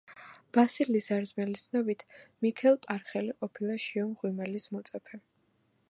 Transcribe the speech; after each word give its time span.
ბასილი 0.57 1.01
ზარზმელის 1.07 1.65
ცნობით 1.67 2.01
მიქელ 2.45 2.79
პარეხელი 2.87 3.37
ყოფილა 3.45 3.79
შიო 3.85 4.11
მღვიმელის 4.15 4.71
მოწაფე. 4.77 5.23